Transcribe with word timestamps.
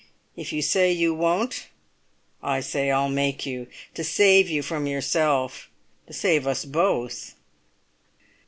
If 0.35 0.51
you 0.51 0.63
say 0.63 0.91
you 0.91 1.13
won't, 1.13 1.67
I 2.41 2.59
say 2.61 2.89
I'll 2.89 3.07
make 3.07 3.45
you—to 3.45 4.03
save 4.03 4.49
you 4.49 4.63
from 4.63 4.87
yourself—to 4.87 6.13
save 6.13 6.47
us 6.47 6.65
both." 6.65 7.35